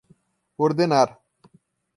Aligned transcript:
Ordenar! 0.67 1.15